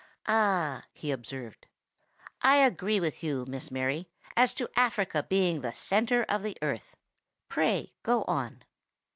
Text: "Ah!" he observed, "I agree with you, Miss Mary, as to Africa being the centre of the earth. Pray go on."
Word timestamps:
"Ah!" 0.25 0.85
he 0.93 1.11
observed, 1.11 1.67
"I 2.41 2.55
agree 2.55 2.99
with 2.99 3.21
you, 3.23 3.45
Miss 3.47 3.69
Mary, 3.69 4.09
as 4.35 4.55
to 4.55 4.67
Africa 4.75 5.21
being 5.29 5.61
the 5.61 5.73
centre 5.75 6.23
of 6.23 6.41
the 6.41 6.57
earth. 6.63 6.95
Pray 7.49 7.93
go 8.01 8.23
on." 8.23 8.63